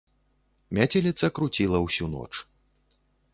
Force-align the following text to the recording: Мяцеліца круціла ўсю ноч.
Мяцеліца 0.77 1.29
круціла 1.41 1.77
ўсю 1.85 2.05
ноч. 2.15 2.29